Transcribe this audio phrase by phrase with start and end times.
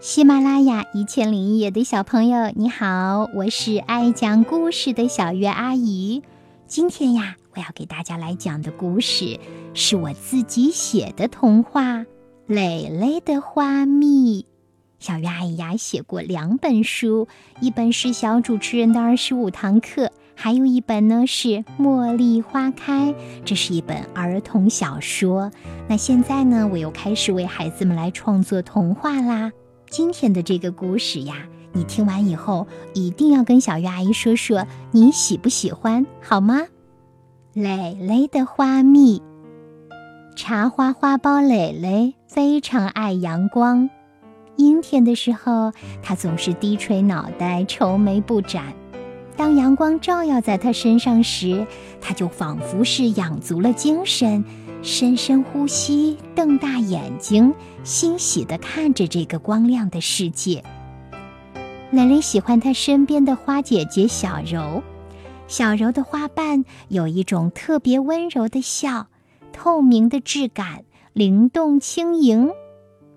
[0.00, 6.22] 喜马拉雅一千零一夜的小朋友，你好，我是爱讲故事的小月阿姨。
[6.66, 9.40] 今天呀，我要给大家来讲的故事
[9.72, 12.00] 是我自己写的童话
[12.46, 14.42] 《蕾蕾的花蜜》。
[14.98, 17.26] 小月阿姨呀，写过两本书，
[17.60, 21.48] 一本是《小主持人的二十五堂课》，还有一本呢是
[21.80, 23.12] 《茉莉花开》，
[23.46, 25.50] 这是一本儿童小说。
[25.88, 29.50] 那现在呢，我又开始为孩子们来创作童话啦。
[29.88, 31.34] 今天的这个故事呀，
[31.72, 36.66] 你听完以后一定要跟小鱼阿姨说说你喜不喜欢，好吗？
[37.52, 39.22] 蕾蕾的花蜜，
[40.34, 43.88] 茶花花苞蕾蕾非常爱阳光。
[44.56, 45.72] 阴天的时候，
[46.02, 48.74] 她总是低垂脑袋，愁眉不展。
[49.36, 51.66] 当阳光照耀在她身上时，
[52.00, 54.44] 她就仿佛是养足了精神。
[54.86, 60.62] 深深呼吸，瞪大眼睛，欣喜地看着这个光亮的世界。
[61.90, 64.84] 蕾蕾喜欢她身边的花姐姐小柔，
[65.48, 69.08] 小柔的花瓣有一种特别温柔的笑，
[69.52, 72.52] 透明的质感，灵动轻盈。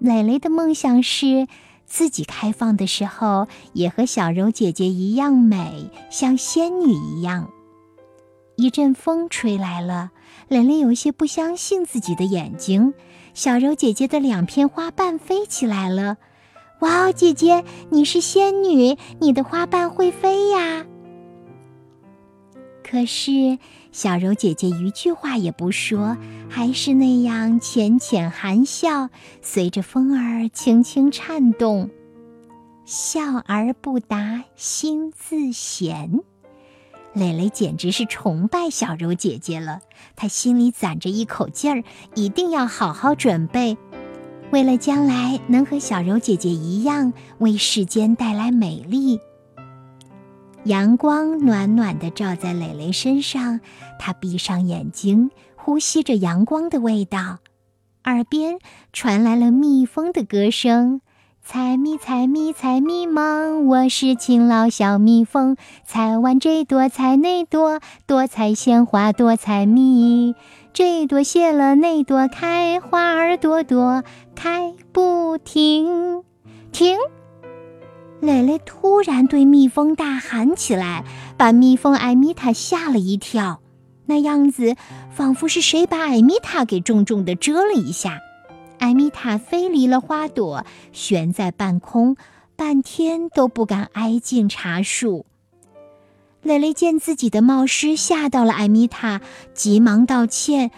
[0.00, 1.46] 蕾蕾的梦想是
[1.86, 7.50] 自己开放的时候，也和小柔姐姐一样美，像仙女一样。
[8.56, 10.10] 一阵风吹来了。
[10.48, 12.94] 蕾蕾有些不相信自己的眼睛，
[13.34, 16.16] 小柔姐姐的两片花瓣飞起来了。
[16.80, 20.84] 哇哦，姐姐，你是仙女，你的花瓣会飞呀！
[22.82, 23.58] 可是
[23.92, 26.18] 小柔姐姐一句话也不说，
[26.50, 29.08] 还是那样浅浅含笑，
[29.40, 31.88] 随着风儿轻轻颤动，
[32.84, 36.20] 笑而不答，心自闲。
[37.14, 39.80] 蕾蕾简直是崇拜小柔姐姐了，
[40.16, 43.76] 她心里攒着一口劲儿，一定要好好准备，
[44.50, 49.20] 为了将来能和小柔姐姐一样，为世间带来美丽。
[50.64, 53.60] 阳光暖暖的照在蕾蕾身上，
[53.98, 57.40] 她闭上眼睛，呼吸着阳光的味道，
[58.04, 58.58] 耳边
[58.92, 61.02] 传来了蜜蜂的歌声。
[61.44, 63.66] 采蜜，采蜜，采蜜忙。
[63.66, 70.36] 我是勤劳小蜜蜂，采完这朵，采那朵，多采鲜花，多采蜜。
[70.72, 74.04] 这朵谢了，那朵开花儿朵朵
[74.36, 76.22] 开不停。
[76.70, 76.96] 停！
[78.20, 81.04] 蕾蕾突然对蜜蜂大喊起来，
[81.36, 83.60] 把蜜蜂艾米塔吓了一跳。
[84.06, 84.76] 那样子，
[85.10, 88.20] 仿佛是谁把艾米塔给重重的蛰了一下。
[88.82, 92.16] 艾米塔飞离了花朵，悬在半空，
[92.56, 95.24] 半天都不敢挨近茶树。
[96.42, 99.20] 蕾蕾见自己的冒失吓到了艾米塔，
[99.54, 100.72] 急忙道歉：“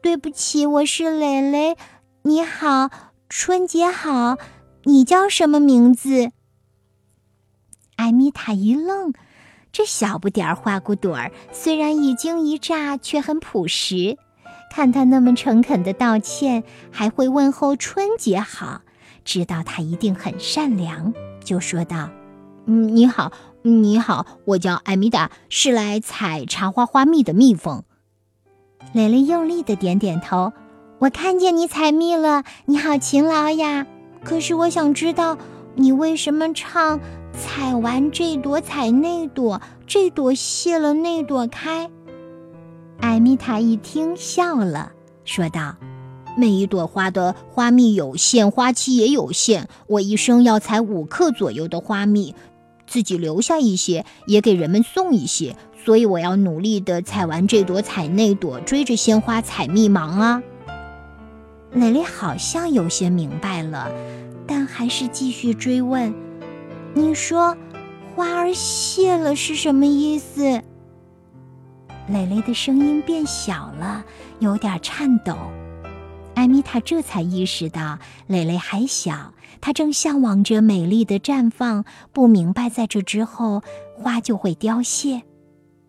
[0.00, 1.76] 对不起，我是蕾蕾。
[2.22, 2.90] 你好，
[3.28, 4.38] 春节好，
[4.84, 6.30] 你叫什么名字？”
[7.96, 9.12] 艾米塔一愣，
[9.72, 14.16] 这小不点儿花骨朵儿虽然一惊一乍，却很朴实。
[14.70, 18.82] 看他那么诚恳的道歉，还会问候春节好，
[19.24, 22.10] 知道他一定很善良，就说道
[22.66, 23.32] ：“嗯，你好，
[23.62, 27.84] 你好，我叫艾米达，是来采茶花花蜜的蜜蜂。”
[28.92, 30.52] 蕾蕾用力的点点头
[31.00, 33.86] ：“我看见你采蜜了，你好勤劳呀。
[34.22, 35.38] 可是我想知道，
[35.74, 37.00] 你为什么唱
[37.32, 41.90] ‘采完这朵采那朵，这朵谢了那朵开’？”
[43.00, 44.92] 艾米塔一听，笑了，
[45.24, 45.76] 说道
[46.36, 49.68] ：“每一朵花的花蜜有限，花期也有限。
[49.86, 52.34] 我一生要采五克左右的花蜜，
[52.86, 55.56] 自己留下一些，也给人们送一些。
[55.84, 60.42] 所以我要努力的采完这朵，采那朵，追着鲜花采蜜忙啊。”
[61.72, 63.90] 蕾蕾好像有些明白了，
[64.46, 66.14] 但还是继续追问
[66.94, 67.56] ：“你说，
[68.14, 70.62] 花儿谢了是什么意思？”
[72.08, 74.04] 蕾蕾的声音变小了，
[74.38, 75.36] 有点颤抖。
[76.34, 83.62] 艾米塔这才意识到蕾蕾还小，她正向往着美丽的绽放，不明白在这之后
[83.96, 85.22] 花就会凋谢，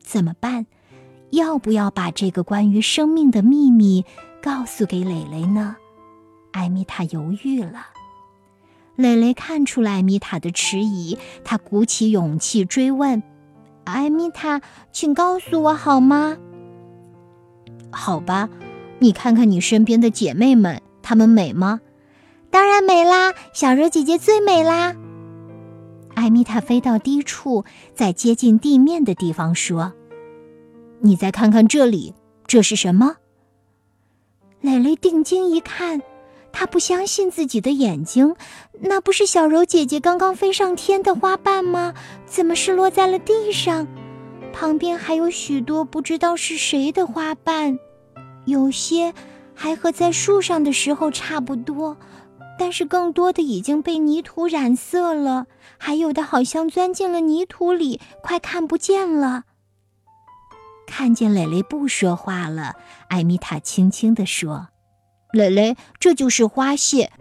[0.00, 0.66] 怎么办？
[1.32, 4.04] 要不要把这个关于生命的秘密
[4.40, 5.76] 告诉给蕾蕾呢？
[6.52, 7.88] 艾米塔犹豫了。
[8.94, 13.22] 蕾蕾看出了艾米塔的迟疑，她鼓起勇气追问。
[13.86, 14.60] 艾米塔，
[14.90, 16.36] 请告诉我好吗？
[17.90, 18.48] 好吧，
[18.98, 21.80] 你看看你身边的姐妹们，她们美吗？
[22.50, 24.96] 当然美啦，小柔姐姐最美啦。
[26.14, 29.92] 艾米塔飞到低处，在接近地面的地方说
[31.00, 32.14] ：“你再看看这里，
[32.46, 33.16] 这是什么？”
[34.62, 36.02] 蕾蕾定睛一看，
[36.58, 38.34] 他不相信自己的眼睛，
[38.80, 41.92] 那不是小柔姐姐刚刚飞上天的花瓣吗？
[42.24, 43.86] 怎么是落在了地上？
[44.54, 47.78] 旁边还有许多不知道是谁的花瓣，
[48.46, 49.12] 有些
[49.54, 51.98] 还和在树上的时候差不多，
[52.58, 55.44] 但是更多的已经被泥土染色了，
[55.76, 59.42] 还有的好像钻进了泥土里，快看不见了。
[60.86, 62.76] 看见蕾蕾不说话了，
[63.08, 64.68] 艾米塔轻轻地说。
[65.36, 67.12] 蕾蕾，这就是花谢，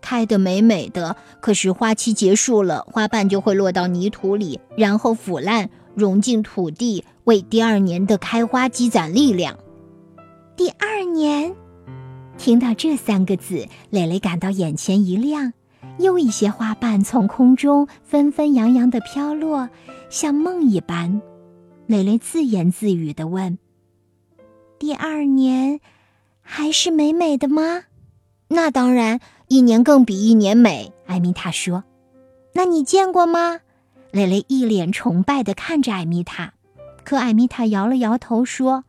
[0.00, 1.16] 开得美美的。
[1.40, 9.56] 可是花期结束了，花瓣就会落到泥土里，然后腐烂，融进土地，为第二年的开花积攒力量。
[10.56, 11.54] 第二年，
[12.36, 15.52] 听到这三个字，蕾蕾感到眼前一亮，
[15.98, 19.70] 又一些花瓣从空中纷纷扬扬地飘落，
[20.10, 21.22] 像梦一般。
[21.86, 23.58] 蕾蕾自言自语地问
[24.78, 25.80] ：“第二年。”
[26.52, 27.84] 还是美美的吗？
[28.48, 30.92] 那当然，一年更比一年美。
[31.06, 31.84] 艾米塔说
[32.54, 33.60] ：“那你见过吗？”
[34.10, 36.54] 蕾蕾一脸崇拜地看着艾米塔，
[37.04, 38.82] 可艾米塔摇了摇头说：“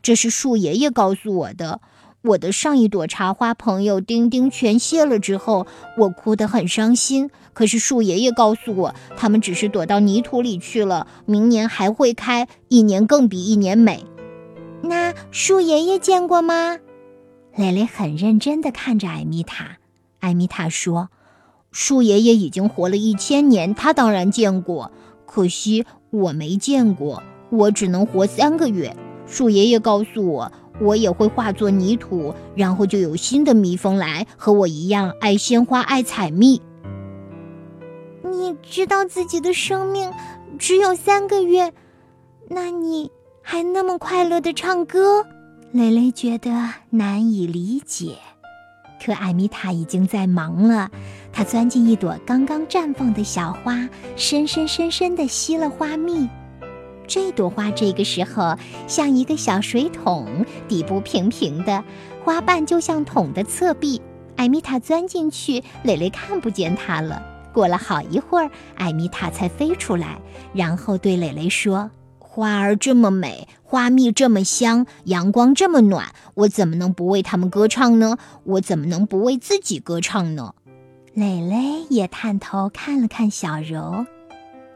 [0.00, 1.82] 这是树爷爷告诉我的。
[2.22, 5.66] 我的上一朵茶花朋友丁丁全谢了之后，
[5.98, 7.30] 我哭得很伤心。
[7.52, 14.06] 可是树爷爷告诉我，他们只是躲到泥土里去了，明年还会开，一年更比一年美。
[14.82, 16.78] 那树爷爷见过吗？”
[17.54, 19.76] 蕾蕾很认真地看着艾米塔。
[20.20, 21.10] 艾米塔说
[21.70, 24.90] ：“树爷爷已经活了一千年，他当然见过。
[25.26, 28.96] 可惜我没见过，我只能活三个月。
[29.26, 36.62] 树爷爷告诉我，我也会化作泥土，然后就有新的蜜蜂来，和我一样爱鲜花、爱采蜜。
[38.22, 40.10] 你知道自己的生命
[40.58, 41.72] 只有三个月，
[42.48, 43.10] 那你
[43.42, 45.26] 还那么快乐地唱歌？”
[45.72, 46.50] 蕾蕾觉得
[46.90, 48.16] 难以理解，
[49.02, 50.90] 可艾米塔已经在忙了。
[51.32, 56.28] 她钻进一朵刚刚绽放的小花，深深深深地吸了花蜜。
[57.06, 58.54] 这朵花这个时候
[58.86, 61.82] 像一个小水桶，底部平平的，
[62.22, 63.98] 花瓣就像桶的侧壁。
[64.36, 67.22] 艾米塔钻进去，蕾蕾看不见它了。
[67.54, 70.20] 过了好一会儿，艾米塔才飞出来，
[70.52, 71.90] 然后对蕾蕾说。
[72.34, 78.16] 花儿这么美，花蜜这么香，阳光这么暖，我怎么能不为它们歌唱呢？
[78.44, 80.54] 我怎么能不为自己歌唱呢？
[81.12, 84.06] 蕾蕾也探头看了看小柔，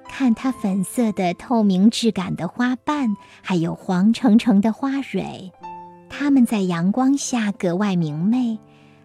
[0.07, 5.51] 看她粉色的透明质感的花瓣，还有黄澄澄的花蕊，
[6.11, 8.59] 它们在阳光下格外明媚，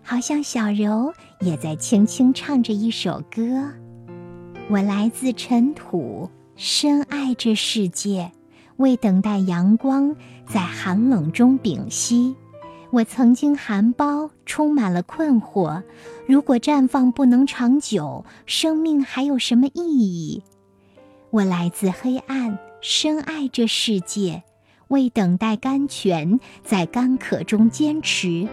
[0.03, 3.69] 好像小柔也在轻轻唱着一首歌。
[4.69, 8.29] 我来自尘土，深爱这世界。
[8.81, 12.35] 为等待阳光在寒冷中屏息，
[12.89, 15.83] 我曾经含苞，充满了困惑。
[16.27, 20.43] 如果绽放不能长久，生命还有什么意义？
[21.29, 24.43] 我来自黑暗，深爱这世界，
[24.87, 28.49] 为等待甘泉在干渴中坚持。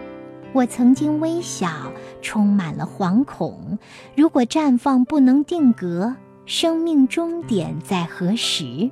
[0.53, 1.91] 我曾经微小，
[2.21, 3.77] 充满了惶恐。
[4.15, 6.15] 如果绽放不能定格，
[6.45, 8.89] 生命终点在何时？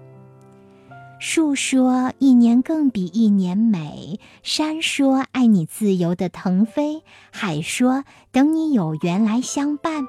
[1.20, 7.04] 树说：“一年更比一年美。”山说：“爱你自由的腾飞。”
[7.34, 10.08] 海说：“等你有缘来相伴。”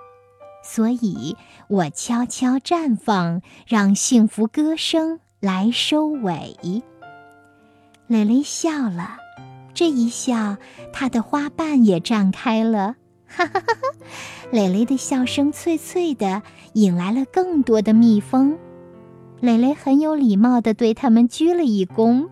[0.62, 1.36] 所以，
[1.68, 6.56] 我悄悄绽放，让幸福歌声来收尾。
[8.06, 9.16] 蕾蕾笑了，
[9.72, 10.58] 这一笑，
[10.92, 12.96] 她的花瓣也绽开了。
[13.26, 14.08] 哈哈哈哈！
[14.50, 16.42] 蕾蕾的笑声脆脆的，
[16.74, 18.58] 引来了更多的蜜蜂。
[19.40, 22.28] 蕾蕾很有礼貌地对他们鞠了一躬，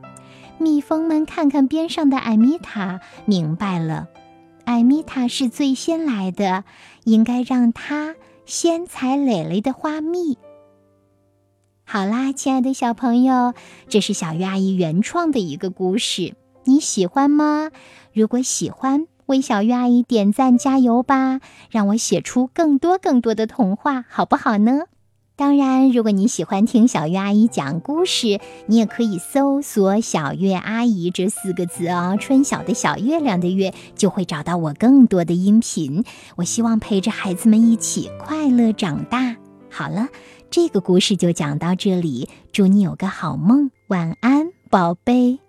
[0.58, 4.08] 蜜蜂们看看边上的艾米塔，明白了，
[4.64, 6.64] 艾米塔是最先来的，
[7.04, 10.36] 应该让她先采蕾蕾的花蜜。
[11.84, 13.54] 好啦，亲爱的小朋友，
[13.88, 16.34] 这是小鱼阿姨原创的一个故事，
[16.64, 17.70] 你喜欢吗？
[18.12, 24.86] 如果喜欢，为小鱼阿姨点赞加油吧，让我写出更多更多的童话，好不好呢？
[25.38, 32.16] 当然，如果你喜欢听小月阿姨讲故事，你也可以搜索“小月阿姨”这四个字哦。
[32.18, 36.02] 春晓的小月亮的月，就会找到我更多的音频。
[36.36, 39.36] 我希望陪着孩子们一起快乐长大。
[39.70, 40.08] 好了，
[40.50, 45.45] 这个故事就讲到这里，祝你有个好梦，晚安，宝贝。